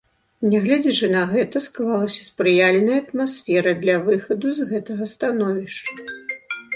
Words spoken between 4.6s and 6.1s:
з гэтага становішча.